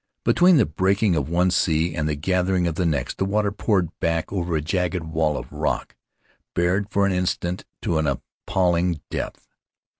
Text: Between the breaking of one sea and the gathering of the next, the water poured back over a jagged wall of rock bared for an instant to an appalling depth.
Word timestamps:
Between 0.25 0.57
the 0.57 0.65
breaking 0.65 1.15
of 1.15 1.29
one 1.29 1.51
sea 1.51 1.93
and 1.93 2.09
the 2.09 2.15
gathering 2.15 2.65
of 2.65 2.73
the 2.73 2.87
next, 2.87 3.19
the 3.19 3.23
water 3.25 3.51
poured 3.51 3.89
back 3.99 4.33
over 4.33 4.55
a 4.55 4.59
jagged 4.61 5.03
wall 5.03 5.37
of 5.37 5.51
rock 5.51 5.95
bared 6.55 6.89
for 6.89 7.05
an 7.05 7.11
instant 7.11 7.65
to 7.83 7.99
an 7.99 8.07
appalling 8.07 9.01
depth. 9.11 9.47